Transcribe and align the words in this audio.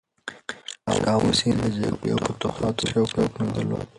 شاه 0.95 1.21
حسین 1.27 1.55
د 1.63 1.65
جګړې 1.77 2.09
او 2.13 2.19
فتوحاتو 2.25 2.83
هیڅ 2.93 3.09
شوق 3.17 3.31
نه 3.39 3.45
درلود. 3.55 3.87